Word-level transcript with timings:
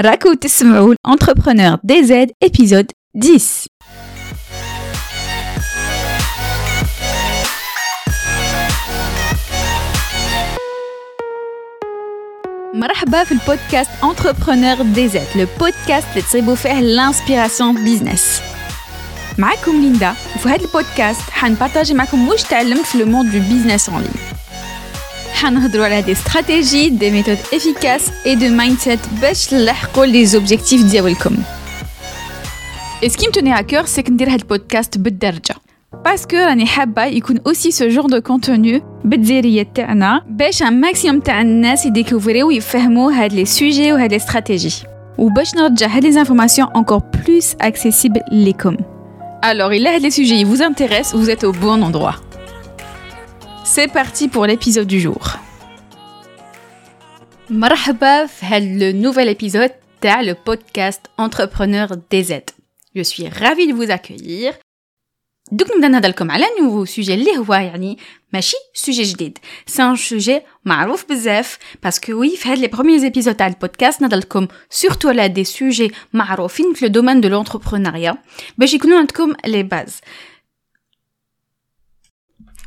راكو 0.00 0.33
تسمعوا 0.33 0.95
Entrepreneur 1.07 1.77
DZ 1.91 2.27
épisode 2.45 2.87
10 3.15 3.67
مرحبا 12.73 13.23
في 13.23 13.31
البودكاست 13.31 13.91
Entrepreneur 14.01 14.77
DZ 14.95 15.17
le 15.37 15.63
podcast 15.63 16.05
اللي 16.11 16.21
تصيبوا 16.21 16.55
فيه 16.55 16.81
l'inspiration 16.81 17.75
business 17.77 18.21
معكم 19.37 19.81
ليندا 19.81 20.11
وفي 20.35 20.49
هذا 20.49 20.65
البودكاست 20.65 21.21
حنبارطاجي 21.29 21.93
معكم 21.93 22.27
واش 22.27 22.43
تعلمت 22.43 22.85
في 22.85 22.97
لو 22.97 23.05
موند 23.05 23.31
دو 23.31 23.39
بيزنس 23.39 23.89
اون 23.89 24.01
لين 24.01 24.11
حنهضروا 25.32 25.84
على 25.84 26.02
دي 26.02 26.12
استراتيجي 26.12 26.88
دي 26.88 27.10
ميثود 27.10 27.38
افيكاس 27.54 28.10
اي 28.26 28.34
دو 28.34 28.48
مايند 28.48 28.78
سيت 28.78 29.00
باش 29.22 29.46
تلحقوا 29.46 30.06
لي 30.06 30.26
زوبجيكتيف 30.26 30.82
ديالكم 30.82 31.36
Et 33.02 33.10
ce 33.10 33.16
qui 33.18 33.26
me 33.28 33.32
tenait 33.32 33.52
à 33.52 33.62
cœur, 33.62 33.84
c'est 33.88 34.02
que 34.02 34.10
ندير 34.10 34.30
هاد 34.30 34.40
البودكاست 34.40 34.98
بالدرجة 34.98 35.54
باسكو 36.04 36.36
راني 36.36 36.66
حابة 36.66 37.04
يكون 37.04 37.38
اوسي 37.46 37.70
سو 37.70 37.88
جور 37.88 38.06
دو 38.06 38.20
كونتوني 38.20 38.82
بالدزيرية 39.04 39.62
تاعنا 39.74 40.22
باش 40.28 40.62
ان 40.62 40.80
ماكسيموم 40.80 41.20
تاع 41.20 41.40
الناس 41.40 41.86
يديكوفريو 41.86 42.48
ويفهموا 42.48 43.12
هاد 43.12 43.32
لي 43.32 43.44
سوجي 43.44 43.92
وهاد 43.92 44.10
لي 44.10 44.16
استراتيجي 44.16 44.72
وباش 45.18 45.54
نرجع 45.54 45.86
هاد 45.86 46.06
لي 46.06 46.18
انفورماسيون 46.20 46.68
encore 46.68 47.02
plus 47.18 47.66
accessibles 47.66 48.32
ليكم 48.32 48.76
Alors, 49.42 49.72
il 49.72 49.84
les 50.02 50.10
sujets 50.10 50.42
vous 50.44 50.60
intéressent, 50.62 51.14
vous 51.14 51.30
êtes 51.30 51.44
au 51.44 51.52
bon 51.52 51.82
endroit. 51.82 52.16
C'est 53.70 53.88
parti 53.88 54.28
pour 54.28 54.46
l'épisode 54.46 54.86
du 54.86 55.00
jour. 55.00 55.36
Marhaba 57.50 58.26
le 58.42 58.92
nouvel 58.92 59.28
épisode 59.28 59.72
de 60.02 60.26
le 60.26 60.34
podcast 60.34 61.02
Entrepreneur 61.18 61.88
DZ. 62.10 62.42
Je 62.94 63.02
suis 63.02 63.28
ravie 63.28 63.66
de 63.66 63.74
vous 63.74 63.90
accueillir 63.90 64.54
دوك 65.52 65.68
نبدا 65.76 65.88
نهضرلكم 65.88 66.30
على 66.30 66.44
نوفو 66.60 66.84
سوجي 66.84 67.14
اللي 67.14 67.36
هو 67.38 67.54
يعني 67.54 67.98
ماشي 68.32 68.56
سوجي 68.74 69.02
جديد 69.02 69.38
سي 69.66 69.82
ان 69.82 69.96
سوجي 69.96 70.40
معروف 70.64 71.04
بزاف 71.10 71.58
باسكو 71.82 72.12
وي 72.12 72.36
في 72.36 72.48
هاد 72.48 72.58
لي 72.58 72.66
بروميير 72.66 73.02
ايبيزود 73.02 73.34
تاع 73.34 73.46
البودكاست 73.46 74.02
نهضرلكم 74.02 74.48
سورتو 74.70 75.08
على 75.08 75.28
دي 75.28 75.44
سوجي 75.44 75.92
معروفين 76.12 76.74
في 76.74 76.84
لو 76.84 76.92
دومين 76.92 77.20
دو 77.20 77.28
لونتربرونيا 77.28 78.16
باش 78.58 78.74
يكونوا 78.74 78.98
عندكم 78.98 79.32
لي 79.46 79.62
باز 79.62 80.00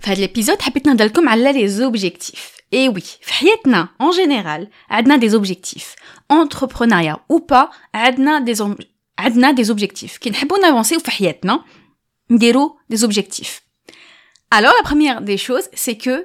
في 0.03 0.11
هاد 0.11 0.19
ليبيزود 0.19 0.61
حبيت 0.61 0.87
نهضرلكم 0.87 1.29
على 1.29 1.53
لي 1.53 1.67
زوبجيكتيف 1.67 2.51
اي 2.73 2.89
وي 2.89 3.01
في 3.01 3.33
حياتنا 3.33 3.89
اون 4.01 4.11
جينيرال 4.11 4.67
عندنا 4.89 5.15
دي 5.15 5.29
زوبجيكتيف 5.29 5.95
انتربرونيا 6.31 7.17
او 7.31 7.37
با 7.37 7.69
عندنا 7.93 8.39
دي 8.39 8.53
عندنا 9.19 9.51
دي 9.51 9.63
زوبجيكتيف 9.63 10.17
كي 10.17 10.29
نحبوا 10.29 10.57
نافونسيو 10.57 10.99
في 10.99 11.11
حياتنا 11.11 11.63
نديرو 12.31 12.79
des 12.93 13.03
objectifs. 13.03 13.61
Alors 14.51 14.73
la 14.79 14.83
première 14.83 15.21
des 15.21 15.37
choses, 15.37 15.67
c'est 15.73 15.97
que 16.05 16.15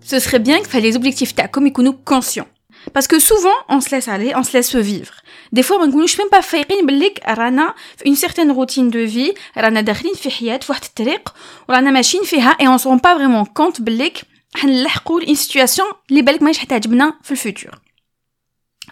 ce 0.00 0.18
serait 0.18 0.38
bien 0.38 0.60
que 0.60 0.78
les 0.78 0.96
objectifs 0.96 1.34
تاعكم 1.34 1.66
يكونوا 1.66 1.94
conscients. 2.10 2.51
Parce 2.94 3.08
que 3.08 3.18
souvent, 3.18 3.58
on 3.68 3.80
se 3.80 3.90
laisse 3.90 4.08
aller, 4.08 4.32
on 4.36 4.42
se 4.42 4.52
laisse 4.52 4.74
vivre. 4.76 5.14
Des 5.52 5.62
fois, 5.62 5.78
ما 5.78 5.86
نكونوش 5.86 6.16
même 6.16 6.30
pas 6.30 6.40
فايقين 6.40 6.86
بليك 6.86 7.20
رانا 7.28 7.74
في 7.96 8.04
une 8.04 8.16
certaine 8.16 8.52
routine 8.52 8.90
de 8.90 9.06
vie, 9.14 9.34
رانا 9.58 9.80
داخلين 9.80 10.14
في 10.14 10.30
حياة 10.30 10.56
في 10.56 10.72
واحد 10.72 10.84
الطريق 10.84 11.34
ورانا 11.68 11.90
ماشيين 11.90 12.24
فيها 12.24 12.56
et 12.60 12.68
on 12.68 12.78
se 12.78 12.88
rend 12.88 12.98
pas 12.98 13.14
vraiment 13.18 13.44
compte 13.44 13.82
بليك 13.82 14.22
حنلحقوا 14.54 15.20
une 15.20 15.36
situation 15.36 15.94
اللي 16.10 16.22
بالك 16.22 16.42
ماهيش 16.42 16.58
حتعجبنا 16.58 17.14
في 17.22 17.30
الفوتور. 17.30 17.78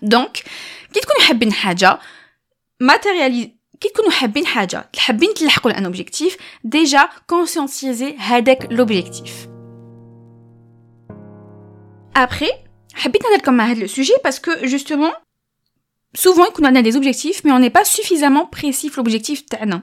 دونك 0.03 0.45
كي 0.93 1.01
تكونوا 1.01 1.23
حابين 1.23 1.53
حاجة 1.53 1.99
matérialiser 2.83 3.49
كي 3.81 3.89
تكونوا 3.89 4.11
حابين 4.11 4.47
حاجه 4.47 4.91
حابين 4.99 5.35
تلحقوا 5.35 5.71
لان 5.73 5.85
اوبجيكتيف 5.85 6.37
ديجا 6.65 7.09
كونسيونسيزي 7.27 8.17
هذاك 8.17 8.73
لوبجيكتيف 8.73 9.49
ابري 12.17 12.51
حبيت 12.95 13.23
نهضركم 13.23 13.55
مع 13.55 13.67
هذا 13.67 13.81
لو 13.81 13.87
سوجي 13.87 14.13
باسكو 14.25 14.53
جوستومون 14.63 15.11
souvent 16.19 16.49
يكون 16.49 16.67
عندنا 16.67 16.91
des 16.91 16.95
objectifs 16.95 17.45
mais 17.45 17.53
on 17.53 17.59
n'est 17.59 17.79
pas 17.79 17.85
suffisamment 17.85 18.47
précis 18.57 18.89
في 18.89 19.01
l'objectif 19.01 19.47
تاعنا 19.51 19.83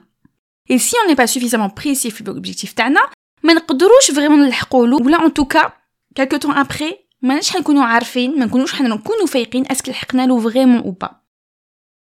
et 0.69 0.77
si 0.77 0.95
on 1.05 1.11
n'est 1.11 1.15
pas 1.15 1.27
suffisamment 1.27 1.69
précis 1.69 2.09
في 2.09 2.23
l'objectif 2.23 2.73
تاعنا 2.73 2.99
ما 3.43 3.53
نقدروش 3.53 4.11
فريمون 4.15 4.39
نلحقوا 4.39 4.87
له 4.87 4.95
ولا 4.95 5.25
ان 5.25 5.33
توكا 5.33 5.73
كالكو 6.15 6.37
طون 6.37 6.51
ابري 6.51 6.99
ماناش 7.21 7.49
حنكونوا 7.51 7.83
عارفين 7.83 8.39
ما 8.39 8.45
نكونوش 8.45 8.73
حنكونوا 8.73 9.25
فايقين 9.27 9.71
اسكو 9.71 9.91
لحقنا 9.91 10.27
له 10.27 10.39
فريمون 10.39 10.77
او 10.77 10.91
با 10.91 11.21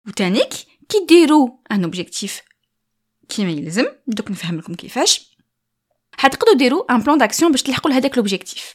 وتانيك 0.08 0.52
كي 0.88 1.06
ديروا 1.08 1.48
ان 1.72 1.84
اوبجيكتيف 1.84 2.40
كيما 3.28 3.50
يلزم 3.50 3.86
دوك 4.06 4.30
نفهم 4.30 4.58
لكم 4.58 4.74
كيفاش 4.74 5.36
حتقدروا 6.18 6.54
ديروا 6.54 6.94
ان 6.94 7.00
بلان 7.00 7.18
داكسيون 7.18 7.50
باش 7.52 7.62
تلحقوا 7.62 7.90
لهداك 7.90 8.16
لوبجيكتيف 8.16 8.74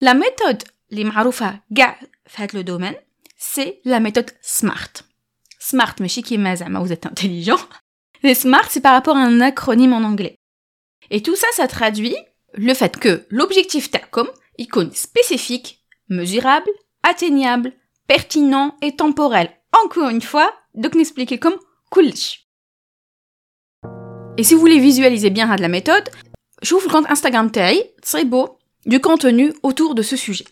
لا 0.00 0.12
ميثود 0.12 0.62
اللي 0.92 1.04
معروفه 1.04 1.60
كاع 1.76 2.00
في 2.26 2.42
هذا 2.42 2.50
لو 2.54 2.60
دومين 2.60 2.94
سي 3.38 3.80
لا 3.84 3.98
ميثود 3.98 4.30
سمارت 4.42 5.04
سمارت 5.58 6.02
ماشي 6.02 6.22
كيما 6.22 6.54
زعما 6.54 6.86
vous 6.86 6.92
êtes 6.92 7.06
intelligent 7.06 7.60
Les 8.22 8.34
SMART, 8.34 8.70
c'est 8.70 8.82
par 8.82 8.92
rapport 8.92 9.16
à 9.16 9.20
un 9.20 9.40
acronyme 9.40 9.94
en 9.94 10.04
anglais. 10.04 10.36
Et 11.10 11.22
tout 11.22 11.36
ça, 11.36 11.46
ça 11.54 11.66
traduit 11.66 12.16
le 12.54 12.74
fait 12.74 12.98
que 12.98 13.26
l'objectif 13.30 13.90
TACOM, 13.90 14.28
icône 14.58 14.92
spécifique, 14.92 15.82
mesurable, 16.08 16.70
atteignable, 17.02 17.72
pertinent 18.06 18.76
et 18.82 18.94
temporel. 18.94 19.48
Encore 19.84 20.10
une 20.10 20.20
fois, 20.20 20.52
donc 20.74 20.94
n'expliquez 20.94 21.38
comme 21.38 21.58
كلش. 21.90 22.46
Et 24.36 24.44
si 24.44 24.54
vous 24.54 24.60
voulez 24.60 24.78
visualiser 24.78 25.30
bien 25.30 25.54
la 25.56 25.68
méthode, 25.68 26.08
je 26.62 26.74
vous 26.74 26.80
le 26.80 26.92
compte 26.92 27.10
Instagram 27.10 27.50
تاعي 27.50 27.90
beau 28.24 28.58
du 28.86 29.00
contenu 29.00 29.52
autour 29.62 29.94
de 29.94 30.02
ce 30.02 30.16
sujet. 30.16 30.46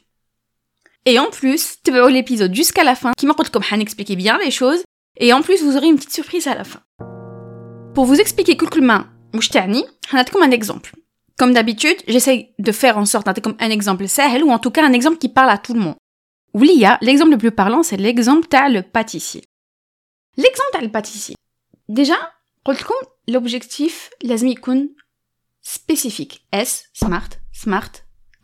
Et 1.04 1.18
en 1.18 1.30
plus, 1.30 1.80
تبعوا 1.82 2.10
l'épisode 2.10 2.54
jusqu'à 2.54 2.84
la 2.84 2.94
fin 2.94 3.12
qui 3.16 3.26
m'a 3.26 3.34
comme 3.34 3.80
expliquer 3.80 4.16
bien 4.16 4.38
les 4.38 4.50
choses 4.50 4.82
et 5.16 5.32
en 5.32 5.42
plus 5.42 5.62
vous 5.62 5.76
aurez 5.76 5.88
une 5.88 5.96
petite 5.96 6.12
surprise 6.12 6.46
à 6.46 6.54
la 6.54 6.64
fin. 6.64 6.80
Pour 7.94 8.04
vous 8.04 8.20
expliquer 8.20 8.56
كلكم 8.56 9.04
واش 9.34 9.48
تعني, 9.48 9.84
comme 10.30 10.42
un 10.42 10.50
exemple. 10.50 10.92
Comme 11.38 11.54
d'habitude, 11.54 11.96
j'essaie 12.08 12.54
de 12.58 12.72
faire 12.72 12.98
en 12.98 13.04
sorte 13.04 13.40
comme 13.40 13.56
un 13.60 13.70
exemple 13.70 14.08
sahel 14.08 14.42
ou 14.42 14.50
en 14.50 14.58
tout 14.58 14.70
cas 14.70 14.84
un 14.84 14.92
exemple 14.92 15.18
qui 15.18 15.28
parle 15.28 15.50
à 15.50 15.58
tout 15.58 15.74
le 15.74 15.80
monde. 15.80 15.96
Oui, 16.54 16.84
l'exemple 17.00 17.30
le 17.30 17.38
plus 17.38 17.52
parlant, 17.52 17.82
c'est 17.82 17.96
l'exemple 17.96 18.48
تاع 18.48 18.68
le 18.68 18.82
pâtissier. 18.82 19.42
L'exemple 20.36 20.82
le 20.82 20.90
pâtissier. 20.90 21.34
Déjà, 21.88 22.18
l'objectif 23.28 24.10
لازم 24.22 24.48
يكون 24.48 24.94
spécifique. 25.62 26.40
S, 26.52 26.84
smart, 26.92 27.30
smart, 27.52 27.92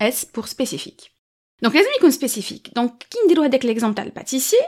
S 0.00 0.24
pour 0.24 0.48
spécifique. 0.48 1.12
Donc 1.64 1.74
لازم 1.74 1.88
يكون 1.98 2.10
spécifique. 2.10 2.72
Donc 2.78 2.90
كي 3.10 3.18
نديرو 3.24 3.42
هذاك 3.42 3.66
l'exemple 3.66 3.94
تاع 3.94 4.04
pâtissier, 4.04 4.64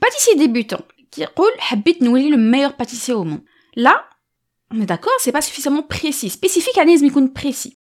pâtissier 0.00 0.36
débutant 0.36 0.82
qui 1.10 1.18
يقول 1.18 1.50
حبيت 1.58 2.02
نولي 2.02 2.30
le 2.30 2.36
meilleur 2.36 2.76
pâtissier 2.76 3.14
au 3.14 3.24
monde. 3.24 3.42
Là, 3.76 4.08
on 4.72 4.80
est 4.80 4.86
d'accord, 4.86 5.12
c'est 5.18 5.32
pas 5.32 5.42
suffisamment 5.42 5.82
précis. 5.82 6.30
Spécifique 6.30 6.76
يعني 6.76 6.92
لازم 6.92 7.06
يكون 7.06 7.32
précis. 7.38 7.74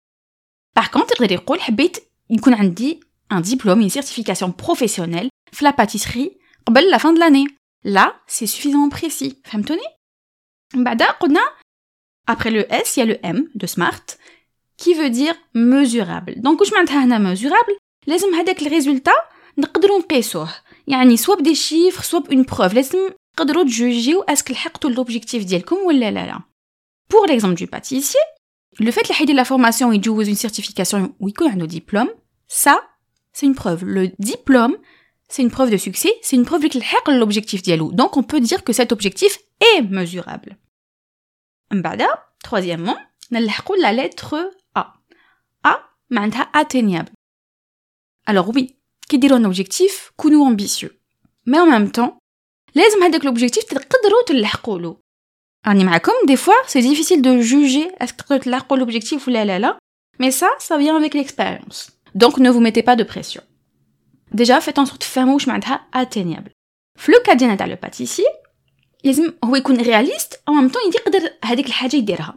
Par 0.79 0.91
contre, 0.91 1.11
يقدر 1.11 1.31
يقول 1.31 1.61
حبيت 1.61 1.97
يكون 2.29 2.53
عندي 2.53 2.99
un 3.33 3.41
diplôme, 3.41 3.81
une 3.81 3.89
certification 3.89 4.51
professionnelle 4.51 5.29
في 5.51 5.65
la 5.65 5.73
pâtisserie 5.73 6.38
قبل 6.65 6.91
la 6.91 6.99
fin 6.99 7.13
de 7.13 7.19
l'année. 7.19 7.47
Là, 7.85 8.15
c'est 8.27 8.47
suffisamment 8.47 8.89
précis. 8.89 9.35
فهمتوني 9.45 9.81
بعدا 10.75 11.11
قلنا 11.11 11.41
après 12.29 12.51
le 12.51 12.65
S, 12.69 12.97
il 12.97 12.99
y 12.99 13.03
a 13.03 13.05
le 13.05 13.19
M 13.23 13.47
de 13.55 13.67
smart 13.67 14.05
qui 14.77 14.93
veut 14.93 15.09
dire 15.09 15.35
mesurable. 15.55 16.41
Donc 16.41 16.59
واش 16.59 16.73
معناتها 16.73 17.03
هنا 17.03 17.35
mesurable 17.35 17.77
لازم 18.07 18.35
هذاك 18.35 18.61
الريزولتا 18.61 19.11
نقدروا 19.57 19.99
نقيسوه 19.99 20.49
يعني 20.88 21.17
soit 21.17 21.41
des 21.41 21.55
chiffres 21.55 22.03
soit 22.03 22.31
une 22.31 22.45
preuve 22.45 22.74
لازم 22.74 22.97
تقدروا 23.38 23.63
تجوجيو 23.63 24.21
اسك 24.21 24.51
لحقتوا 24.51 24.89
l'objectif 24.89 25.35
ديالكم 25.35 25.75
ولا 25.75 26.12
لا 26.12 26.25
لا 26.25 26.41
pour 27.13 27.27
l'exemple 27.27 27.57
du 27.57 27.68
pâtissier 27.68 28.21
le 28.79 28.91
fait 28.91 29.01
qu'il 29.01 29.29
ait 29.29 29.33
la 29.33 29.45
formation 29.45 29.94
يجوز 29.94 30.29
une 30.29 30.50
certification 30.50 31.09
ou 31.19 31.27
يكون 31.27 31.50
عنده 31.50 31.79
diplôme 31.79 32.09
ça 32.47 32.74
c'est 33.33 33.45
une 33.45 33.56
preuve 33.56 33.85
le 33.85 34.12
diplôme 34.19 34.77
c'est 35.29 35.41
une 35.41 35.51
preuve 35.51 35.69
de 35.69 35.77
succès, 35.77 36.13
c'est 36.21 36.35
une 36.35 36.45
preuve 36.45 36.68
que 36.69 37.12
l'objectif 37.12 37.62
dialou. 37.62 37.91
Donc 37.91 38.18
on 38.18 38.24
peut 38.24 38.39
dire 38.39 38.63
que 38.63 38.74
cet 38.74 38.91
objectif 38.91 39.38
est 39.59 39.81
mesurable. 39.81 40.57
troisièmement, 42.44 42.97
la 43.31 43.91
lettre 43.91 44.51
A. 44.75 44.94
A, 45.63 45.79
معناتها 46.09 46.51
atteignable. 46.53 47.12
Alors 48.27 48.50
oui, 48.56 48.75
qui 49.09 49.19
dit 49.19 49.31
un 49.31 49.44
objectif, 49.45 50.12
كونوا 50.18 50.47
ambitieux. 50.47 50.91
Mais 51.45 51.59
en 51.59 51.65
même 51.65 51.91
temps, 51.91 52.18
لازم 52.75 53.03
هذاك 53.03 53.25
l'objectif 53.25 53.65
تقدروا 53.65 54.24
تلحقوا 54.27 54.79
له. 54.79 54.97
راني 55.68 55.83
معكم 55.83 56.12
des 56.27 56.38
fois 56.38 56.56
c'est 56.68 56.81
difficile 56.81 57.21
de 57.21 57.41
juger 57.41 57.88
est-ce 58.00 58.13
que 58.13 58.38
تلحقوا 58.38 58.77
l'objectif 58.77 59.27
ou 59.27 59.29
la 59.29 59.45
la 59.45 59.59
la, 59.59 59.77
mais 60.19 60.31
ça 60.31 60.50
ça 60.59 60.77
vient 60.77 60.97
avec 60.97 61.13
l'expérience. 61.13 61.91
Donc 62.15 62.38
ne 62.38 62.50
vous 62.50 62.59
mettez 62.59 62.83
pas 62.83 62.95
de 62.95 63.03
pression. 63.03 63.44
déjà 64.33 64.62
faites 64.62 64.79
en 64.79 64.85
sorte 64.85 65.01
تفهموا 65.01 65.33
واش 65.33 65.47
معناتها 65.47 65.88
atteignable 65.95 66.51
في 67.00 67.12
لو 67.12 67.19
كا 67.25 67.33
ديالنا 67.33 67.56
تاع 67.56 67.65
لو 67.65 67.77
باتيسي 67.83 68.24
لازم 69.03 69.33
هو 69.44 69.56
يكون 69.56 69.77
رياليست 69.77 70.41
او 70.47 70.53
ميم 70.53 70.69
طون 70.69 70.81
يقدر 70.95 71.33
هذيك 71.44 71.68
الحاجه 71.68 71.95
يديرها 71.95 72.35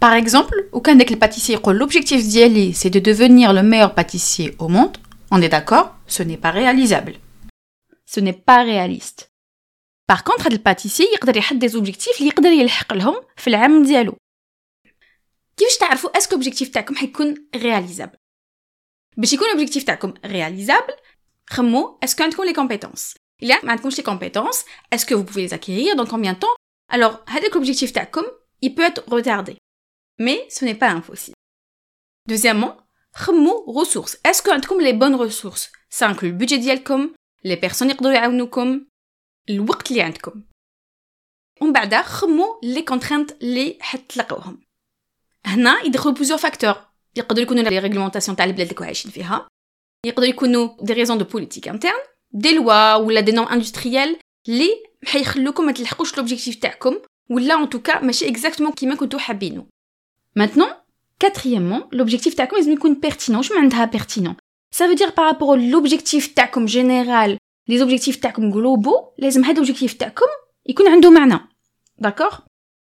Par 0.00 0.14
exemple, 0.14 0.68
aucun 0.72 0.96
des 0.96 1.04
pâtissiers 1.16 1.58
l'objectif 1.66 2.26
d'y 2.26 2.42
aller, 2.42 2.72
c'est 2.72 2.90
de 2.90 3.00
devenir 3.00 3.52
le 3.52 3.62
meilleur 3.62 3.94
pâtissier 3.94 4.54
au 4.58 4.68
monde. 4.68 4.96
On 5.30 5.42
est 5.42 5.48
d'accord 5.48 5.94
Ce 6.06 6.22
n'est 6.22 6.38
pas 6.38 6.50
réalisable. 6.50 7.14
Ce 8.06 8.20
n'est 8.20 8.32
pas 8.32 8.62
réaliste. 8.62 9.30
Par 10.06 10.24
contre, 10.24 10.48
le 10.50 10.58
pâtissier 10.58 11.06
يقدر 11.14 11.36
يحدد 11.36 11.64
des 11.64 11.76
objectifs 11.76 12.18
اللي 12.18 12.28
يقدر 12.28 12.50
يلحق 12.50 12.92
لهم 12.92 13.14
في 13.36 13.50
العام 13.50 13.82
ديالو. 13.82 14.16
كيفاش 15.56 15.76
تعرفوا 15.76 16.18
اسكو 16.18 16.42
objectif 16.42 16.70
تاعكم 16.70 16.94
حيكون 16.94 17.34
réalisable 17.56 18.16
باش 19.16 19.32
يكون 19.32 19.48
l'objectif 19.48 19.84
تاعكم 19.84 20.14
réalisable 20.26 20.94
خمو 21.50 21.98
اسكو 22.04 22.22
عندكم 22.22 22.42
les 22.42 22.54
compétences 22.54 23.20
il 23.40 23.48
y 23.48 23.52
a 23.52 23.58
maintenant 23.62 23.90
les 23.96 24.02
compétences, 24.02 24.64
est-ce 24.90 25.06
que 25.06 25.14
vous 25.14 25.24
pouvez 25.24 25.42
les 25.42 25.54
acquérir 25.54 25.96
dans 25.96 26.06
combien 26.06 26.34
de 26.34 26.38
temps 26.38 26.54
Alors, 26.88 27.20
avec 27.34 27.54
l'objectif 27.54 27.92
TACOM, 27.92 28.24
il 28.60 28.74
peut 28.74 28.82
être 28.82 29.02
retardé. 29.06 29.56
Mais 30.18 30.46
ce 30.50 30.64
n'est 30.64 30.80
pas 30.82 30.90
impossible. 30.90 31.36
Deuxièmement, 32.28 32.76
ressources. 33.78 34.18
Est-ce 34.24 34.42
que 34.42 34.72
vous 34.74 34.78
les 34.78 34.92
bonnes 34.92 35.14
ressources 35.14 35.72
Ça 35.88 36.08
inclut 36.08 36.30
le 36.30 36.36
budget 36.36 36.58
d'Yalcom, 36.58 37.12
les 37.42 37.56
personnes 37.56 37.94
qui 37.94 38.04
يعاونوكم, 38.04 38.86
le 39.50 39.60
وقت 39.60 39.90
اللي 39.90 40.02
عندكم. 40.02 40.42
ومن 41.60 41.72
بعد 41.72 41.94
خمو 41.94 42.60
les 42.64 42.84
contraintes 42.84 43.32
اللي 43.42 43.78
حتلاقوهم. 43.80 44.60
هنا 45.46 45.80
يدخلوا 45.84 46.14
plusieurs 46.14 46.40
facteurs. 46.40 46.78
يقدروا 47.16 47.42
يكونوا 47.42 47.64
les 47.64 47.82
réglementations 47.82 48.34
تاع 48.36 48.44
البلاد 48.44 48.70
اللي 48.70 48.86
عايشين 48.86 49.10
فيها. 49.10 49.48
يقدروا 50.06 50.28
يكونوا 50.28 50.76
des 50.76 50.94
raisons 50.94 51.18
de 51.18 51.24
politique 51.24 51.68
interne 51.68 52.00
des 52.34 52.54
lois 52.54 53.00
ou 53.00 53.10
des 53.10 53.32
normes 53.32 53.52
industrielles 53.52 54.16
اللي 54.48 54.70
حيخلوكم 55.04 55.66
ما 55.66 55.72
تلحقوش 55.72 56.14
l'objectif 56.14 56.58
تاعكم 56.58 56.98
ولا 57.30 57.66
en 57.66 57.68
tout 57.68 57.90
cas 57.90 58.02
ماشي 58.02 58.32
exactement 58.32 58.74
كيما 58.74 58.94
كنتو 58.94 59.18
حابينو 59.18 59.66
maintenant 60.36 60.68
quatrièmement 61.18 61.88
l'objectif 61.92 62.34
تاعكم 62.34 62.56
لازم 62.56 62.72
يكون 62.72 63.00
pertinent 63.06 63.40
شو 63.40 63.54
معناتها 63.54 63.90
pertinent 63.96 64.34
ça 64.74 64.86
veut 64.86 64.94
dire 64.94 65.12
par 65.14 65.24
rapport 65.24 65.52
à 65.52 65.56
l'objectif 65.56 66.34
تاعكم 66.34 66.66
général 66.66 67.36
les 67.68 67.82
objectifs 67.82 68.20
تاعكم 68.20 68.52
globaux 68.52 69.14
لازم 69.18 69.44
هذا 69.44 69.62
l'objectif 69.62 69.96
تاعكم 69.96 70.26
يكون 70.66 70.88
عنده 70.88 71.10
معنى 71.10 71.38
d'accord 72.02 72.40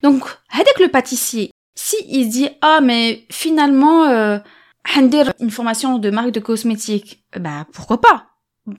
donc 0.06 0.24
هذاك 0.50 0.78
le 0.80 0.88
pâtissier 0.88 1.50
si 1.78 1.96
il 2.08 2.28
dit 2.28 2.48
ah 2.60 2.80
mais 2.80 3.26
finalement 3.30 4.04
euh, 4.04 4.38
une 5.40 5.50
formation 5.50 5.98
de 5.98 6.10
marque 6.10 6.30
de 6.30 6.40
cosmétiques 6.40 7.24
bah 7.36 7.66
pourquoi 7.72 8.00
pas 8.00 8.28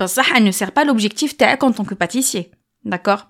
ça, 0.07 0.23
elle 0.35 0.43
ne 0.43 0.51
sert 0.51 0.71
pas 0.71 0.85
l'objectif 0.85 1.37
TAC 1.37 1.63
en 1.63 1.71
tant 1.71 1.85
que 1.85 1.95
pâtissier. 1.95 2.51
D'accord 2.83 3.27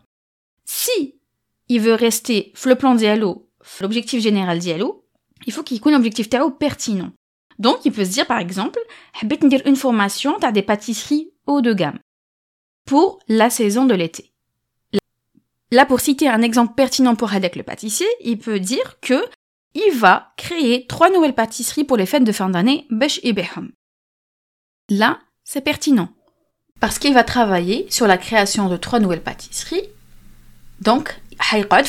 Si 0.65 1.19
il 1.67 1.81
veut 1.81 1.93
rester 1.93 2.53
le 2.65 2.75
plan 2.75 2.95
dialo, 2.95 3.49
l'objectif 3.81 4.21
général 4.21 4.59
dialo, 4.59 5.02
il 5.46 5.52
faut 5.52 5.62
qu'il 5.62 5.76
y 5.76 5.80
ait 5.80 5.92
un 5.92 5.96
objectif 5.96 6.28
pertinent. 6.58 7.10
Donc, 7.58 7.84
il 7.84 7.92
peut 7.92 8.04
se 8.04 8.10
dire, 8.10 8.26
par 8.26 8.38
exemple, 8.38 8.80
je 9.20 9.26
vais 9.26 9.36
dire 9.48 9.62
une 9.64 9.76
formation 9.76 10.36
à 10.38 10.52
des 10.52 10.62
pâtisseries 10.62 11.30
haut 11.46 11.60
de 11.60 11.72
gamme 11.72 11.98
pour 12.84 13.18
la 13.28 13.50
saison 13.50 13.86
de 13.86 13.94
l'été. 13.94 14.32
Là, 15.70 15.86
pour 15.86 16.00
citer 16.00 16.28
un 16.28 16.42
exemple 16.42 16.74
pertinent 16.74 17.16
pour 17.16 17.32
Hadek 17.32 17.56
le 17.56 17.62
pâtissier, 17.62 18.06
il 18.22 18.38
peut 18.38 18.60
dire 18.60 19.00
que 19.00 19.24
il 19.74 19.92
va 19.92 20.32
créer 20.36 20.86
trois 20.86 21.10
nouvelles 21.10 21.34
pâtisseries 21.34 21.84
pour 21.84 21.96
les 21.96 22.06
fêtes 22.06 22.24
de 22.24 22.32
fin 22.32 22.48
d'année, 22.48 22.86
Besh 22.90 23.18
et 23.24 23.32
Beham. 23.32 23.72
Là, 24.88 25.18
c'est 25.42 25.62
pertinent. 25.62 26.10
Parce 26.78 26.98
qu'il 26.98 27.14
va 27.14 27.24
travailler 27.24 27.86
sur 27.90 28.06
la 28.06 28.18
création 28.18 28.68
de 28.68 28.76
trois 28.76 29.00
nouvelles 29.00 29.22
pâtisseries. 29.22 29.88
Donc, 30.80 31.18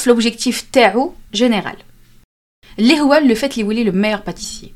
l'objectif 0.06 0.72
Tao 0.72 1.16
général. 1.31 1.75
اللي 2.79 3.01
هو 3.01 3.15
le 3.15 3.35
fait 3.35 3.59
اللي 3.59 3.91
le 3.91 3.95
meilleur 3.95 4.23
pâtissier. 4.31 4.69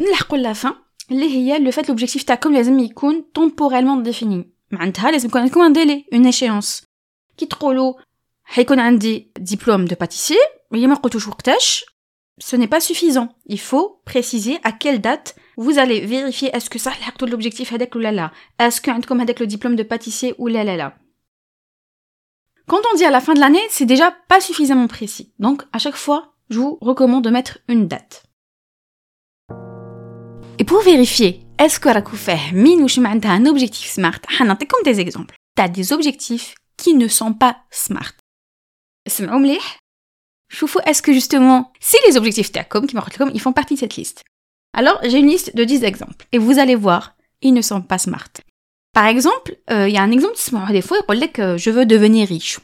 نلحقوا 0.00 0.38
la 0.38 0.56
fin 0.56 0.74
اللي 1.10 1.26
هي 1.26 1.58
le 1.58 1.74
fait 1.74 1.88
l'objectif 1.88 2.24
تاعكم 2.24 2.52
لازم 2.54 2.78
يكون 2.78 3.24
temporellement 3.38 4.08
défini. 4.08 4.44
معناتها 4.70 5.10
لازم 5.10 5.28
يكون 5.28 5.40
عندكم 5.40 5.60
un 5.60 5.76
délai, 5.76 6.16
une 6.16 6.32
échéance. 6.32 6.84
كي 7.36 7.46
تقولوا 7.46 7.94
حيكون 8.44 8.80
عندي 8.80 9.32
diplôme 9.40 9.88
de 9.88 9.94
pâtissier, 9.94 10.60
وهي 10.70 10.86
ما 10.86 10.94
قلتوش 10.94 11.28
وقتاش, 11.28 11.84
ce 12.40 12.56
n'est 12.56 12.68
pas 12.68 12.80
suffisant. 12.80 13.28
Il 13.46 13.60
faut 13.60 14.02
préciser 14.04 14.58
à 14.64 14.72
quelle 14.72 15.00
date 15.00 15.36
vous 15.56 15.78
allez 15.78 16.00
vérifier 16.00 16.50
est-ce 16.54 16.68
que 16.68 16.78
ça 16.78 16.92
tout 17.18 17.26
l'objectif 17.26 17.72
avec 17.72 17.94
ou 17.94 17.98
là 17.98 18.32
Est-ce 18.58 18.80
que 18.80 19.06
comme 19.06 19.20
avec 19.20 19.38
le 19.40 19.46
diplôme 19.46 19.76
de 19.76 19.82
pâtissier 19.82 20.34
ou 20.38 20.48
là 20.48 20.64
là 20.64 20.96
Quand 22.66 22.80
on 22.92 22.96
dit 22.96 23.04
à 23.04 23.10
la 23.10 23.20
fin 23.20 23.34
de 23.34 23.40
l'année, 23.40 23.66
c'est 23.70 23.86
déjà 23.86 24.10
pas 24.28 24.40
suffisamment 24.40 24.88
précis. 24.88 25.32
Donc 25.38 25.62
à 25.72 25.78
chaque 25.78 25.96
fois, 25.96 26.34
je 26.50 26.58
vous 26.58 26.78
recommande 26.80 27.24
de 27.24 27.30
mettre 27.30 27.58
une 27.68 27.88
date. 27.88 28.24
Et 30.58 30.64
pour 30.64 30.82
vérifier 30.82 31.44
est-ce 31.58 31.78
que 31.78 31.88
min 32.54 32.82
ou 32.82 32.88
un 33.28 33.46
objectif 33.46 33.90
smart, 33.90 34.20
comme 34.38 34.82
des 34.84 35.00
exemples. 35.00 35.36
T'as 35.56 35.68
des 35.68 35.92
objectifs 35.92 36.54
qui 36.76 36.94
ne 36.94 37.06
sont 37.06 37.32
pas 37.32 37.58
smart. 37.70 38.12
Est-ce 39.06 41.02
que 41.02 41.12
justement, 41.12 41.72
si 41.80 41.96
les 42.08 42.16
objectifs 42.16 42.50
TACOM, 42.50 42.86
qui 42.86 42.96
ils 43.34 43.40
font 43.40 43.52
partie 43.52 43.74
de 43.74 43.80
cette 43.80 43.96
liste 43.96 44.24
Alors, 44.72 44.98
j'ai 45.04 45.18
une 45.18 45.28
liste 45.28 45.54
de 45.54 45.64
10 45.64 45.84
exemples. 45.84 46.26
Et 46.32 46.38
vous 46.38 46.58
allez 46.58 46.74
voir, 46.74 47.14
ils 47.40 47.54
ne 47.54 47.62
sont 47.62 47.82
pas 47.82 47.98
smart. 47.98 48.30
Par 48.92 49.06
exemple, 49.06 49.56
euh, 49.70 49.88
il 49.88 49.94
y 49.94 49.98
a 49.98 50.02
un 50.02 50.10
exemple, 50.10 50.36
des 50.70 50.82
fois, 50.82 50.98
il 51.08 51.20
dit 51.20 51.30
que 51.30 51.56
je 51.56 51.70
veux 51.70 51.86
devenir 51.86 52.28
riche. 52.28 52.58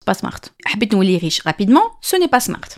C'est 0.00 0.06
pas 0.06 0.14
smart. 0.14 0.40
حبيت 0.64 0.94
نولي 0.94 1.18
riche 1.18 1.42
rapidement, 1.42 1.98
ce 2.00 2.16
n'est 2.16 2.28
pas 2.28 2.40
smart. 2.40 2.68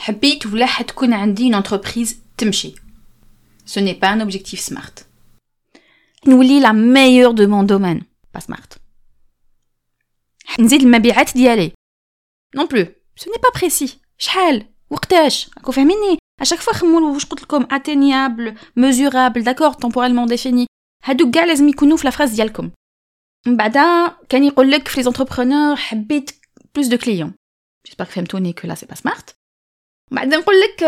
حبيت 0.00 0.46
ولا 0.46 0.66
حتكون 0.66 1.12
عندي 1.12 1.50
une 1.50 1.54
entreprise 1.54 2.14
تمشي. 2.38 2.74
Ce 3.66 3.80
n'est 3.80 3.98
pas 4.00 4.10
un 4.10 4.20
objectif 4.20 4.60
smart. 4.60 5.04
نولي 6.26 6.60
la 6.60 6.72
meilleure 6.72 7.34
de 7.34 7.46
mon 7.46 7.62
domaine. 7.62 8.04
Pas 8.36 8.40
smart. 8.40 8.78
نزيد 10.60 10.82
المبيعات 10.82 11.34
ديالي. 11.36 11.72
Non 12.56 12.66
plus. 12.66 12.86
Ce 13.16 13.28
n'est 13.28 13.40
pas 13.40 13.58
précis. 13.60 13.96
شحال 14.18 14.66
وقتاش 14.90 15.50
راكو 15.58 15.72
فاهميني 15.72 16.18
à 16.42 16.44
chaque 16.44 16.60
fois 16.60 16.74
خمولوا 16.74 17.14
واش 17.14 17.24
قلت 17.24 17.42
لكم 17.42 17.64
atteignable 17.64 18.54
mesurable 18.80 19.42
d'accord 19.42 19.76
temporellement 19.76 20.26
défini 20.26 20.66
هادو 21.04 21.30
كاع 21.30 21.44
لازم 21.44 21.68
يكونوا 21.68 21.96
في 21.96 22.04
لا 22.04 22.10
فراز 22.10 22.34
ديالكم 22.34 22.70
من 23.46 23.56
بعدا 23.56 24.16
كان 24.28 24.44
يقول 24.44 24.70
لك 24.70 24.88
في 24.88 24.96
لي 24.96 25.02
زونتربرونور 25.02 25.76
حبيت 25.76 26.30
بلوس 26.74 26.86
دو 26.86 26.98
كليون 26.98 27.34
جيسبر 27.86 28.04
فهمتوني 28.04 28.52
كو 28.52 28.66
لا 28.66 28.74
سي 28.74 28.86
با 28.86 28.94
سمارت 28.94 29.36
بعدا 30.11 30.37
نقول 30.37 30.55
لك 30.59 30.83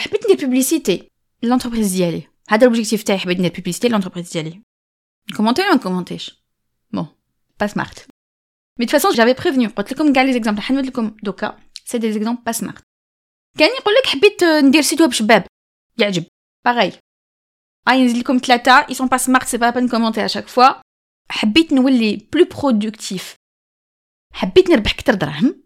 حبيت 0.00 0.24
ندير 0.24 0.46
بوبليسيتي 0.46 1.08
لونتربريز 1.42 1.92
ديالي. 1.92 2.28
هذا 2.48 2.62
الاوبجيكتيف 2.62 3.02
تاعي 3.02 3.18
حبيت 3.18 3.38
ندير 3.38 3.52
بوبليسيتي 3.52 3.88
لونتربريز 3.88 4.32
ديالي. 4.32 4.62
كومونتي 5.36 5.62
ولا 5.62 5.74
ما 5.74 5.80
كومونتيش 5.80 6.42
بون 6.92 7.06
با 7.60 7.66
سمارت 7.66 8.06
مي 8.78 8.86
دو 8.86 8.92
فاسون 8.92 9.12
جافي 9.12 9.32
بريفنيو 9.32 9.70
قلت 9.70 9.92
لكم 9.92 10.12
كاع 10.12 10.22
لي 10.22 10.32
زيكزامبل 10.32 10.62
حنود 10.62 10.86
لكم 10.86 11.16
دوكا. 11.22 11.58
سي 11.84 11.98
دي 11.98 12.12
زيكزامبل 12.12 12.42
با 12.42 12.52
سمارت 12.52 12.82
كان 13.58 13.68
يقول 13.68 13.94
لك 13.94 14.06
حبيت 14.06 14.44
ندير 14.44 14.82
سيت 14.82 15.00
ويب 15.00 15.12
شباب. 15.12 15.46
يعجب. 15.98 16.24
باغي 16.64 16.92
غادي 17.88 18.04
نزيد 18.04 18.16
لكم 18.16 18.38
ثلاثة. 18.38 18.72
اي 18.72 18.94
سون 18.94 19.06
با 19.06 19.16
سمارت 19.16 19.46
سي 19.46 19.58
با 19.58 19.70
بان 19.70 19.88
كومونتي 19.88 20.24
اشاك 20.24 20.48
فوا 20.48 20.82
حبيت 21.30 21.72
نولي 21.72 22.28
بلو 22.32 22.44
برودكتيف 22.44 23.34
حبيت 24.34 24.70
نربح 24.70 24.92
كتر 24.92 25.14
دراهم 25.14 25.62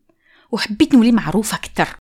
وحبيت 0.52 0.94
نولي 0.94 1.12
معروفه 1.12 1.58
كتر 1.58 1.98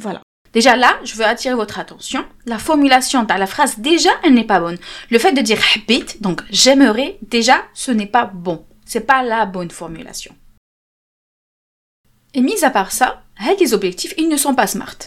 فوالا 0.00 0.22
Déjà 0.52 0.74
là, 0.74 0.98
je 1.04 1.14
veux 1.16 1.24
attirer 1.24 1.54
votre 1.54 1.78
attention. 1.78 2.24
La 2.46 2.58
formulation 2.58 3.24
dans 3.24 3.36
la 3.36 3.46
phrase 3.46 3.78
déjà, 3.78 4.12
elle 4.24 4.32
n'est 4.32 4.50
pas 4.52 4.58
bonne. 4.58 4.78
Le 5.10 5.18
fait 5.18 5.32
de 5.32 5.42
dire 5.42 5.60
habit, 5.74 6.06
donc 6.20 6.40
j'aimerais, 6.48 7.18
déjà, 7.20 7.58
ce 7.74 7.90
n'est 7.90 8.06
pas 8.06 8.24
bon. 8.24 8.64
C'est 8.86 9.06
pas 9.12 9.22
la 9.22 9.44
bonne 9.44 9.70
formulation. 9.70 10.34
Et 12.32 12.40
mis 12.40 12.64
à 12.64 12.70
part 12.70 12.90
ça, 12.90 13.22
les 13.60 13.74
objectifs, 13.74 14.14
ils 14.16 14.30
ne 14.30 14.38
sont 14.38 14.54
pas 14.54 14.66
smart. 14.66 15.00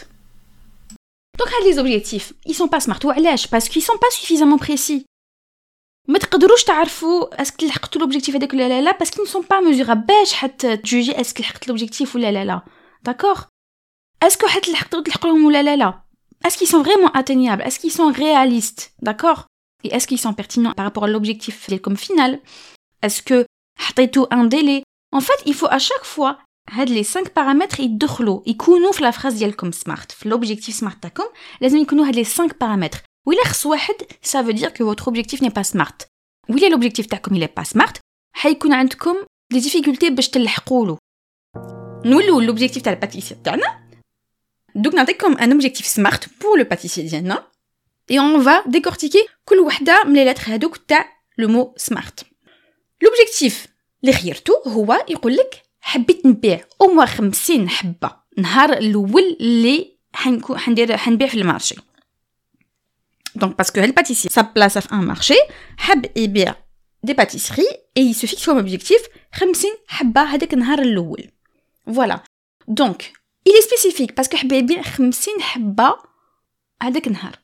Donc 1.38 1.48
les 1.64 1.78
objectifs, 1.80 2.32
ils 2.46 2.54
sont 2.54 2.68
pas 2.68 2.80
smart 2.80 3.00
parce 3.50 3.68
qu'ils 3.68 3.82
sont 3.82 3.98
pas 3.98 4.10
suffisamment 4.10 4.58
précis. 4.58 5.04
ما 6.08 6.18
تقدروش 6.18 6.64
تعرفوا 6.64 7.42
اسك 7.42 7.64
لحقتوا 7.64 8.02
l'objectif 8.02 8.34
هذاك 8.34 8.52
ولا 8.52 8.68
لا 8.68 8.80
لا 8.80 8.92
parce 8.92 9.10
qu'ils 9.10 9.22
ne 9.22 9.28
sont 9.28 9.42
pas 9.42 9.60
mesurables 9.60 10.06
باش 10.06 10.32
حتى 10.32 10.76
تجوجي 10.76 11.20
اسك 11.20 11.40
لحقت 11.40 11.70
l'objectif 11.70 12.14
ولا 12.14 12.32
لا 12.32 12.44
لا 12.44 12.62
d'accord 13.08 13.40
est-ce 14.24 14.36
que 14.38 14.46
حتى 14.46 14.72
لحقتوا 14.72 15.02
تلحقوهم 15.02 15.44
ولا 15.44 15.62
لا 15.62 15.76
لا 15.76 16.02
est-ce 16.46 16.56
qu'ils 16.56 16.68
sont 16.68 16.82
vraiment 16.82 17.12
atteignables 17.12 17.62
est-ce 17.62 17.78
qu'ils 17.78 17.92
sont 17.92 18.12
réalistes 18.12 18.92
d'accord 19.02 19.46
et 19.84 19.94
est-ce 19.94 20.06
qu'ils 20.06 20.20
sont 20.20 20.34
pertinents 20.34 20.72
par 20.72 20.84
rapport 20.84 21.04
à 21.04 21.08
l'objectif 21.08 21.68
comme 21.82 21.96
final 21.96 22.40
est-ce 23.02 23.22
que 23.22 23.46
حطيتوا 23.78 24.26
un 24.34 24.44
délai 24.44 24.82
en 25.12 25.20
fait 25.20 25.40
il 25.46 25.54
faut 25.54 25.70
à 25.70 25.78
chaque 25.78 26.06
fois 26.14 26.38
هاد 26.70 26.90
لي 26.90 27.04
5 27.04 27.32
بارامتر 27.36 27.80
يدخلوا 27.80 28.42
يكونوا 28.46 28.92
في 28.92 29.02
لا 29.02 29.10
فراز 29.10 29.34
ديالكم 29.34 29.72
سمارت 29.72 30.12
في 30.12 30.28
لوبجيكتيف 30.28 30.74
سمارت 30.74 31.02
تاعكم 31.02 31.24
لازم 31.60 31.78
يكونوا 31.78 32.06
هاد 32.06 32.14
لي 32.16 32.24
5 32.24 32.54
بارامتر 32.60 33.02
وإلا 33.26 33.44
خص 33.44 33.66
واحد 33.66 33.94
ça 34.24 34.42
veut 34.42 34.54
dire 34.54 34.72
que 34.72 34.82
votre 34.82 35.08
objectif 35.08 35.42
n'est 35.42 35.54
pas 35.60 35.72
smart 35.72 36.06
ولا 36.48 36.76
l'objectif 36.76 37.06
تاعكم 37.06 37.36
il 37.36 37.42
est 37.42 37.62
pas 37.62 37.76
smart 37.76 37.92
حيكون 38.36 38.72
عندكم 38.72 39.14
des 39.54 39.60
difficultés 39.60 40.10
باش 40.10 40.28
تلحقوا 40.28 40.86
له 40.86 40.98
نولوا 42.04 42.42
l'objectif 42.42 42.82
تاع 42.82 42.92
الباتيسير 42.92 43.36
تاعنا 43.44 43.83
دوك 44.74 44.94
نعطيكم 44.94 45.36
un 45.36 45.50
objectif 45.50 45.86
smart 45.86 46.20
pour 46.20 46.58
le 46.58 46.64
pâtissier 46.64 47.02
ديالنا 47.02 47.46
et 48.12 48.18
on 48.18 48.38
va 48.38 48.64
décortiquer 48.68 49.28
كل 49.44 49.58
وحده 49.58 50.04
من 50.04 50.14
les 50.14 50.34
lettres 50.34 50.48
هذوك 50.48 50.76
تاع 50.76 51.04
le 51.42 51.46
mot 51.46 51.82
smart 51.90 52.24
l'objectif 53.04 53.54
اللي 54.04 54.12
خيرتو 54.12 54.52
هو 54.66 55.04
يقول 55.08 55.36
لك 55.36 55.62
حبيت 55.80 56.26
نبيع 56.26 56.64
او 56.80 56.86
موا 56.86 57.04
50 57.04 57.68
حبه 57.68 58.16
نهار 58.38 58.72
الاول 58.72 59.36
اللي 59.40 59.96
حنكون 60.12 60.58
حندير 60.58 60.96
حنبيع 60.96 61.28
في 61.28 61.40
المارشي 61.40 61.74
دونك 63.34 63.58
باسكو 63.58 63.80
هاد 63.80 63.88
الباتيسي 63.88 64.28
سا 64.28 64.40
بلاصه 64.42 64.80
في 64.80 64.92
ان 64.92 64.98
مارشي 64.98 65.34
حب 65.76 66.06
يبيع 66.16 66.54
دي 67.02 67.12
باتيسري 67.12 67.66
اي 67.96 68.02
يسو 68.02 68.26
فيكس 68.26 68.46
كوم 68.46 68.56
اوبجيكتيف 68.56 69.00
50 69.34 69.70
حبه 69.88 70.22
هذاك 70.22 70.54
النهار 70.54 70.78
الاول 70.78 71.30
فوالا 71.86 72.20
دونك 72.68 73.12
il 73.46 73.52
est 73.52 73.62
spécifique 73.62 74.14
parce 74.14 74.28
que 74.28 74.36
حب 74.36 74.52
يبيع 74.52 74.82
50 74.82 75.40
حبه 75.40 75.94
هذاك 76.82 77.06
النهار 77.06 77.38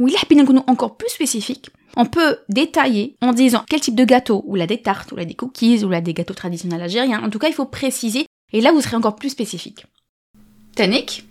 وإلا 0.00 0.18
حبينا 0.18 0.42
نكونوا 0.42 0.62
encore 0.62 0.96
plus 0.96 1.12
spécifique 1.12 1.70
on 1.96 2.06
peut 2.06 2.38
détailler 2.48 3.16
en 3.20 3.32
disant 3.32 3.64
quel 3.68 3.80
type 3.80 3.94
de 3.94 4.04
gâteau, 4.04 4.42
ou 4.46 4.54
là 4.54 4.66
des 4.66 4.80
tartes, 4.80 5.12
ou 5.12 5.16
là 5.16 5.24
des 5.24 5.34
cookies, 5.34 5.84
ou 5.84 5.88
là 5.88 6.00
des 6.00 6.14
gâteaux 6.14 6.34
traditionnels 6.34 6.82
algériens. 6.82 7.22
En 7.22 7.30
tout 7.30 7.38
cas, 7.38 7.48
il 7.48 7.54
faut 7.54 7.66
préciser, 7.66 8.26
et 8.52 8.60
là 8.60 8.72
vous 8.72 8.80
serez 8.80 8.96
encore 8.96 9.16
plus 9.16 9.30
spécifique. 9.30 9.86
Tanik 10.76 11.24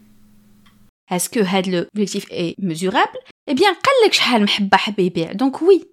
Est-ce 1.09 1.29
que 1.29 1.39
l'objectif 1.39 2.25
est 2.29 2.59
mesurable 2.59 3.17
Eh 3.47 3.53
bien, 3.53 3.69
donc 5.35 5.61
oui, 5.61 5.83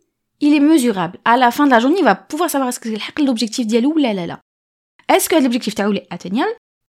il 0.40 0.54
est 0.54 0.60
mesurable. 0.60 1.18
À 1.24 1.36
la 1.36 1.50
fin 1.50 1.66
de 1.66 1.70
la 1.70 1.80
journée, 1.80 1.98
il 2.00 2.04
va 2.04 2.14
pouvoir 2.14 2.50
savoir 2.50 2.68
est-ce 2.68 2.80
que 2.80 2.88
c'est 2.88 3.22
l'objectif 3.22 3.66
dialou 3.66 3.92
ou 3.94 3.98
là 3.98 4.12
là 4.12 4.26
là. 4.26 4.40
Est-ce 5.08 5.28
que 5.28 5.36
l'objectif 5.36 5.74
est 5.78 6.06
atteignable 6.10 6.52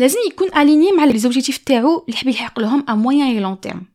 لازم 0.00 0.18
يكون 0.30 0.48
اليني 0.56 0.92
مع 0.92 1.04
لي 1.04 1.18
زوبجيكتيف 1.18 1.58
تاعو 1.58 2.04
اللي 2.08 2.16
حاب 2.16 2.28
يلحق 2.28 2.60
لهم 2.60 2.84
ا 2.88 2.94
موين 2.94 3.22
اي 3.22 3.40
لون 3.40 3.60
تيرم 3.60 3.86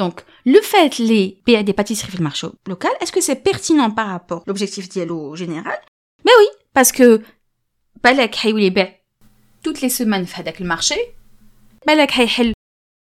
Donc, 0.00 0.16
le 0.46 0.60
fait 0.72 0.92
les 0.98 1.42
payer 1.44 1.62
des 1.62 1.74
pâtisseries 1.74 2.10
في 2.10 2.14
المارشو 2.14 2.50
local, 2.70 2.90
est-ce 3.00 3.12
que 3.12 3.20
c'est 3.20 3.42
pertinent 3.50 3.90
par 3.90 4.06
rapport 4.08 4.38
à 4.38 4.44
l'objectif 4.46 4.88
dialogue 4.88 5.36
général 5.36 5.78
Ben 6.24 6.32
oui, 6.38 6.48
parce 6.74 6.92
que 6.92 7.22
بالك 8.04 8.34
حيولي 8.34 8.66
يبيع 8.66 8.94
toutes 9.68 9.80
les 9.80 9.90
semaines 9.90 10.24
في 10.24 10.34
هذاك 10.34 10.60
المارشي 10.60 11.00
بالك 11.86 12.10
حيحل 12.10 12.52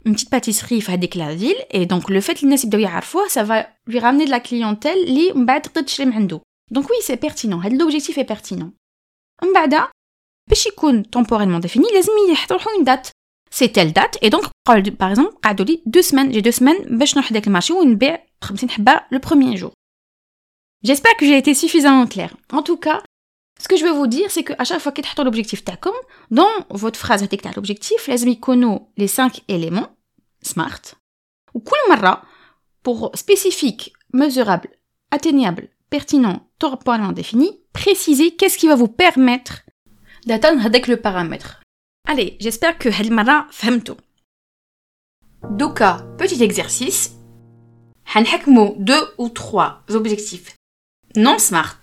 une 0.08 0.16
petite 0.16 0.30
pâtisserie 0.30 0.80
في 0.80 0.92
هذيك 0.92 1.18
la 1.18 1.36
ville 1.36 1.66
et 1.74 1.86
donc 1.86 2.10
le 2.10 2.22
fait 2.22 2.44
الناس 2.44 2.64
يبداو 2.64 2.82
يعرفوه 2.82 3.28
ça 3.28 3.44
va 3.44 3.68
lui 3.88 4.00
ramener 4.00 4.26
de 4.26 4.32
la 4.32 4.40
clientèle 4.40 5.08
اللي 5.08 5.34
من 5.34 5.46
بعد 5.46 5.62
تقدر 5.62 5.82
تشري 5.82 6.06
من 6.06 6.14
عنده 6.14 6.42
donc 6.74 6.84
oui 6.84 7.06
c'est 7.08 7.30
pertinent 7.30 7.66
هذا 7.66 7.78
l'objectif 7.78 8.18
est 8.18 8.36
pertinent 8.36 8.70
من 9.44 9.54
بعد 9.54 9.74
باش 10.50 10.66
يكون 10.66 11.04
temporellement 11.04 11.66
défini 11.66 11.94
لازم 11.94 12.12
يحطوا 12.32 12.58
une 12.58 12.84
date 12.84 13.12
c'est 13.52 13.72
telle 13.72 13.94
date 13.94 14.18
et 14.22 14.30
donc 14.30 14.46
par 14.98 15.10
exemple 15.10 15.36
قعدوا 15.44 15.66
لي 15.66 15.82
deux 15.86 16.02
semaines 16.02 16.32
j'ai 16.34 16.42
deux 16.42 16.60
semaines 16.60 16.94
باش 16.98 17.18
نروح 17.18 17.34
داك 17.34 17.48
المارشي 17.48 17.74
ونبيع 17.74 18.26
50 18.46 18.72
حبه 18.72 19.02
le 19.14 19.20
premier 19.20 19.58
jour 19.58 19.72
J'espère 20.86 21.18
que 21.18 21.26
j'ai 21.26 21.38
été 21.40 21.56
suffisamment 21.56 22.06
claire. 22.06 22.38
En 22.54 22.62
tout 22.62 22.78
cas, 22.78 23.02
ce 23.60 23.68
que 23.68 23.76
je 23.76 23.84
veux 23.86 23.92
vous 23.92 24.06
dire, 24.06 24.30
c'est 24.30 24.44
qu'à 24.44 24.64
chaque 24.64 24.80
fois 24.80 24.92
que 24.92 25.02
tu 25.02 25.24
l'objectif 25.24 25.64
TACOM, 25.64 25.96
dans 26.30 26.54
votre 26.70 27.00
phrase 27.00 27.24
avec 27.24 27.44
l'objectif, 27.56 28.08
les 28.08 28.40
les 28.98 29.08
5 29.08 29.42
éléments, 29.48 29.90
SMART, 30.44 30.82
ou 31.56 31.64
marra 31.90 32.24
pour 32.84 33.12
spécifique, 33.16 33.94
mesurable, 34.14 34.70
atteignable, 35.10 35.70
pertinent, 35.90 36.48
temporellement 36.60 37.14
défini, 37.14 37.62
précisez 37.74 38.36
qu'est-ce 38.36 38.60
qui 38.60 38.68
va 38.68 38.76
vous 38.76 38.88
permettre 38.88 39.64
d'atteindre 40.26 40.66
avec 40.66 40.88
le 40.88 40.98
paramètre. 40.98 41.62
Allez, 42.08 42.38
j'espère 42.40 42.78
que 42.78 42.90
هالمرة 42.90 43.48
فهمتوا. 43.52 43.96
Doka, 45.50 46.06
petit 46.18 46.44
exercice. 46.44 47.12
حنحكموا 48.06 48.76
deux 48.80 49.14
ou 49.18 49.30
trois 49.30 49.84
objectifs 49.90 50.56
non 51.18 51.40
smart 51.40 51.80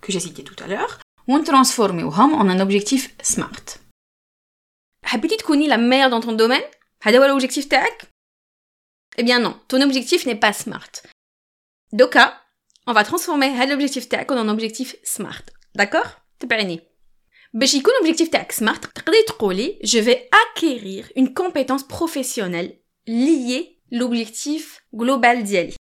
que 0.00 0.12
j'ai 0.12 0.20
cité 0.20 0.42
tout 0.42 0.56
à 0.64 0.66
l'heure 0.66 1.00
ونترانسفورميوهم 1.28 2.34
en 2.34 2.48
un 2.48 2.60
objectif 2.60 3.14
smart. 3.22 3.78
حبيتي 5.04 5.36
تكوني 5.36 5.68
la 5.68 5.76
meilleure 5.76 6.10
dans 6.10 6.20
ton 6.20 6.32
domaine 6.32 6.64
هذا 7.02 7.18
هو 7.18 7.38
l'objectif 7.38 7.68
تاعك 7.68 8.08
Eh 9.18 9.22
bien 9.22 9.40
non, 9.40 9.54
ton 9.68 9.82
objectif 9.82 10.26
n'est 10.26 10.40
pas 10.40 10.54
smart. 10.54 10.92
Doka, 11.92 12.40
on 12.86 12.92
va 12.92 13.04
transformer 13.04 13.66
l'objectif 13.66 14.08
تاعك 14.08 14.32
en 14.32 14.36
un 14.36 14.48
objectif 14.48 14.96
smart. 15.04 15.42
D'accord 15.78 16.08
تبعني 16.38 16.80
باش 17.54 17.74
يكون 17.74 17.92
objectif 18.02 18.30
تاعك 18.30 18.52
smart 18.52 18.92
تقدري 18.94 19.22
تقولي 19.26 19.78
je 19.84 19.98
vais 19.98 20.28
acquérir 20.44 21.12
une 21.16 21.34
compétence 21.34 21.86
professionnelle 21.88 22.78
liée 23.06 23.80
l'objectif 23.92 24.80
global 24.94 25.42
ديالي 25.42 25.76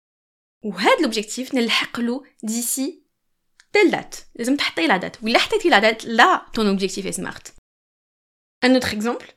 وهذا 0.63 1.07
l'objectif 1.07 1.55
نلحق 1.55 1.99
له 1.99 2.23
d'ici 2.45 3.03
telle 3.71 3.91
date 3.91 4.17
لازم 4.35 4.55
تحطي 4.55 4.87
la 4.87 4.99
date 4.99 5.23
ولا 5.23 5.39
حطيتي 5.39 5.69
la 5.69 5.81
date 5.81 6.03
là 6.03 6.45
ton 6.53 6.67
objectif 6.67 7.05
est 7.05 7.21
smart 7.21 7.41
un 8.65 8.75
autre 8.75 8.93
exemple 8.93 9.33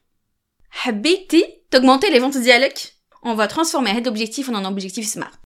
حبيتي 0.71 1.63
t'augmenter 1.71 2.11
les 2.11 2.21
ventes 2.21 2.39
ديالك 2.39 2.79
on 3.25 3.35
va 3.35 3.49
transformer 3.49 3.91
هذا 3.91 4.11
l'objectif 4.11 4.49
en 4.49 4.55
un 4.55 4.65
objectif 4.65 5.07
smart 5.07 5.41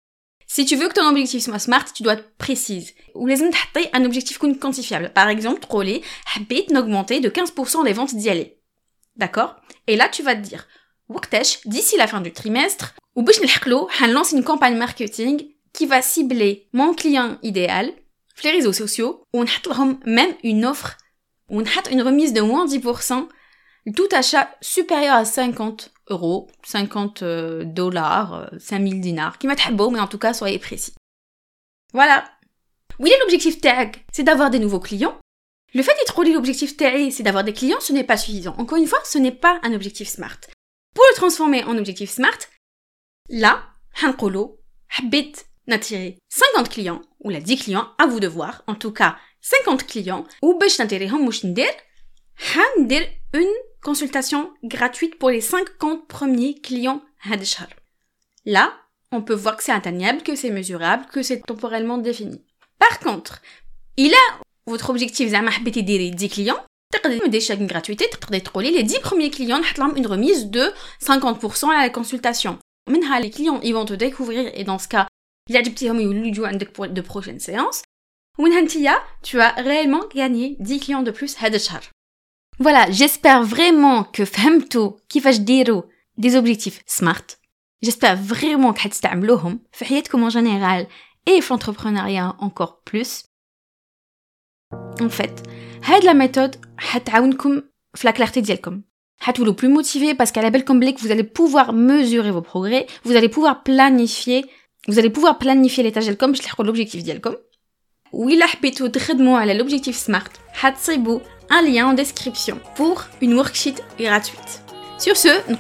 si 0.48 0.66
tu 0.66 0.76
veux 0.76 0.88
que 0.88 0.94
ton 0.94 1.08
objectif 1.08 1.44
soit 1.44 1.60
smart, 1.60 1.86
tu 1.94 2.04
dois 2.04 2.14
être 2.14 2.36
précise. 2.38 2.94
Ou 3.16 3.28
les 3.28 3.42
un 3.94 4.06
objectif 4.06 4.38
quantifiable. 4.38 5.12
Par 5.14 5.30
exemple, 5.30 5.62
troller, 5.62 6.04
habite 6.36 6.72
d'augmenter 6.72 7.20
de 7.20 7.30
15% 7.30 7.84
les 7.84 7.94
ventes 7.94 8.16
d'y 8.16 8.30
aller. 8.30 8.60
D'accord? 9.16 9.56
Et 9.88 9.96
là, 9.96 10.10
tu 10.10 10.24
vas 10.24 10.36
te 10.36 10.42
dire, 10.42 10.68
d'ici 11.66 11.98
la 11.98 12.08
fin 12.08 12.22
du 12.22 12.32
trimestre, 12.32 12.96
ou 13.16 13.24
on 13.24 14.08
lance 14.08 14.32
une 14.32 14.44
campagne 14.44 14.78
marketing 14.78 15.48
qui 15.74 15.86
va 15.86 16.02
cibler 16.02 16.68
mon 16.74 16.94
client 16.94 17.38
idéal, 17.42 17.92
les 18.44 18.52
réseaux 18.52 18.74
sociaux, 18.74 19.24
ou 19.34 19.42
on 19.42 19.46
même 20.06 20.34
une 20.44 20.66
offre, 20.66 20.98
on 21.50 21.64
une 21.92 22.02
remise 22.02 22.34
de 22.34 22.42
moins 22.42 22.66
10%, 22.66 23.28
tout 23.96 24.08
achat 24.12 24.50
supérieur 24.62 25.16
à 25.16 25.26
50 25.26 25.92
euros, 26.09 26.49
50 26.65 27.23
euh, 27.23 27.65
dollars, 27.65 28.51
5000 28.59 28.95
euh, 28.97 29.01
dinars, 29.01 29.39
qui 29.39 29.47
mettent 29.47 29.73
beau, 29.73 29.91
mais 29.91 30.01
en 30.01 30.07
tout 30.07 30.19
cas, 30.19 30.35
soyez 30.35 30.59
précis. 30.59 30.95
Voilà. 31.93 32.25
Oui, 32.99 33.11
l'objectif 33.21 33.61
tag, 33.61 33.97
c'est 34.13 34.23
d'avoir 34.23 34.51
des 34.51 34.59
nouveaux 34.59 34.81
clients. 34.81 35.19
Le 35.73 35.83
fait 35.83 35.95
d'être 35.99 36.17
relié 36.19 36.33
l'objectif 36.33 36.77
tag, 36.77 37.11
c'est 37.11 37.23
d'avoir 37.23 37.45
des 37.45 37.53
clients, 37.53 37.81
ce 37.81 37.93
n'est 37.93 38.05
pas 38.05 38.17
suffisant. 38.17 38.55
Encore 38.59 38.79
une 38.79 38.87
fois, 38.87 39.01
ce 39.05 39.19
n'est 39.19 39.33
pas 39.33 39.61
un 39.63 39.73
objectif 39.73 40.09
smart. 40.09 40.41
Pour 40.95 41.05
le 41.11 41.17
transformer 41.17 41.65
en 41.65 41.79
objectif 41.79 42.11
smart, 42.11 42.39
là, 43.29 43.63
hankolo, 44.03 44.61
habit 44.99 45.33
n'attirer 45.67 46.19
50 46.29 46.69
clients, 46.69 47.03
ou 47.21 47.31
la 47.31 47.41
10 47.41 47.57
clients, 47.59 47.89
à 47.99 48.07
vous 48.07 48.21
de 48.21 48.27
voir, 48.27 48.65
en 48.67 48.75
tout 48.75 48.93
cas 48.93 49.17
50 49.41 49.87
clients, 49.87 50.25
ou 50.43 50.59
باش 50.59 50.81
نتيريهم 50.81 51.27
واش 51.27 51.47
ندير 51.47 51.71
une 53.33 53.55
consultation 53.85 54.53
gratuite 54.65 55.19
pour 55.19 55.31
les 55.31 55.41
50 55.41 56.07
premiers 56.07 56.55
clients 56.61 57.03
Hadishar. 57.25 57.69
Là, 58.47 58.73
on 59.13 59.23
peut 59.23 59.35
voir 59.35 59.57
que 59.57 59.63
c'est 59.63 59.73
atteignable, 59.73 60.23
que 60.23 60.37
c'est 60.37 60.51
mesurable, 60.51 61.07
que 61.13 61.23
c'est 61.23 61.41
temporellement 61.41 61.99
défini. 61.99 62.45
Par 62.79 62.99
contre, 63.01 63.43
il 63.97 64.15
a 64.15 64.41
votre 64.67 64.91
objectif 64.91 65.29
زعما 65.29 65.51
حبيتي 65.51 65.83
ديري 65.83 66.11
10 66.11 66.29
clients 66.29 66.61
تقدري 66.93 67.19
des 67.19 67.41
chèques 67.41 67.67
gratuité 67.67 68.09
تقدري 68.11 68.41
تقولي 68.41 68.71
les 68.71 68.83
10 68.83 69.01
premiers 69.01 69.31
clients 69.31 69.61
نحط 69.61 69.79
لهم 69.79 69.95
une 69.97 70.07
remise 70.07 70.51
de 70.51 70.73
50% 71.05 71.71
à 71.71 71.83
la 71.83 71.91
consultation 71.91 72.59
منها 72.89 73.21
les 73.21 73.31
clients 73.31 73.61
ils 73.63 73.75
vont 73.75 73.85
te 73.85 73.95
découvrir 73.95 74.51
et 74.55 74.65
dans 74.65 74.79
ce 74.79 74.89
cas 74.89 75.07
il 75.51 75.57
عجبتيهم 75.57 76.01
يولوا 76.01 76.27
يجوا 76.27 76.49
عندك 76.49 76.69
pour 76.77 76.87
de 76.87 77.01
prochaines 77.01 77.41
séances 77.41 77.83
ومنها 78.39 78.59
انتيا 78.59 79.03
tu 79.23 79.41
as 79.41 79.53
réellement 79.63 80.07
gagné 80.15 80.57
10 80.61 80.81
clients 80.81 81.03
de 81.03 81.11
plus 81.11 81.39
هذا 81.39 81.57
الشهر 81.57 81.91
voilà, 82.61 82.91
j'espère 82.91 83.43
vraiment 83.43 84.05
que 84.05 84.23
فهمتوا 84.23 84.93
كيفاش 85.09 85.39
ديروا 85.39 85.83
des 86.21 86.37
objectifs 86.37 86.83
smart. 86.87 87.25
J'espère 87.83 88.17
vraiment 88.17 88.73
que 88.73 88.89
تستعملوهم 88.89 89.61
في 89.73 89.85
حياتكم 89.85 90.31
en 90.31 90.33
général 90.33 90.87
et 91.31 91.41
في 91.41 91.55
l'entrepreneuriat 91.55 92.37
encore 92.39 92.83
plus. 92.85 93.25
En 95.01 95.09
fait, 95.09 95.43
هاد 95.85 96.03
la 96.05 96.15
méthode 96.15 96.57
حتعاونكم 96.79 97.63
في 97.95 98.09
la 98.09 98.13
clarté 98.13 98.39
ديالكم. 98.39 98.83
le 99.27 99.53
plus 99.53 99.69
motivé 99.69 100.15
parce 100.15 100.31
qu'à 100.31 100.43
la 100.43 100.51
belle 100.51 100.65
comme 100.65 100.81
vous 100.81 101.11
allez 101.11 101.25
pouvoir 101.25 101.73
mesurer 101.73 102.31
vos 102.31 102.43
progrès, 102.43 102.87
vous 103.05 103.17
allez 103.17 103.29
pouvoir 103.29 103.63
planifier, 103.63 104.45
vous 104.89 104.99
allez 104.99 105.11
pouvoir 105.11 105.39
planifier 105.39 105.83
les 105.83 105.93
tâches 105.93 106.15
comme 106.17 106.37
je 106.37 106.43
l'objectif 106.63 107.03
ديالكم. 107.03 107.35
وإلا 108.13 108.47
حبيتو 108.47 108.87
تخدموا 108.87 109.39
على 109.39 109.59
l'objectif 109.59 109.97
SMART, 109.97 110.31
حتصيبوا 110.53 111.21
un 111.50 111.62
lien 111.62 111.88
en 111.88 111.94
description 111.94 112.60
pour 112.76 113.06
une 113.22 113.34
worksheet 113.36 113.76
gratuite. 114.00 114.62
Sur 114.98 115.18
ce, 115.18 115.28
nous 115.50 115.58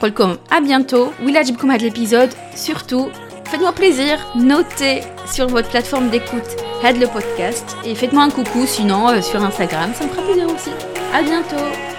à 0.50 0.62
bientôt. 0.62 1.12
Willa 1.22 1.44
Jibkoum 1.44 1.70
à 1.70 1.77
l'épisode. 1.77 2.30
Surtout, 2.56 3.10
faites-moi 3.46 3.74
plaisir, 3.74 4.18
notez 4.36 5.01
sur 5.32 5.48
votre 5.48 5.70
plateforme 5.70 6.10
d'écoute 6.10 6.56
Head 6.84 6.98
le 7.00 7.08
podcast 7.08 7.75
et 7.84 7.96
faites-moi 7.96 8.24
un 8.24 8.30
coucou 8.30 8.65
sinon 8.65 9.10
euh, 9.10 9.22
sur 9.22 9.44
Instagram, 9.44 9.92
ça 9.94 10.06
me 10.06 10.10
fera 10.10 10.22
plaisir 10.24 10.48
aussi. 10.48 10.72
À 11.13 11.22
bientôt. 11.22 11.94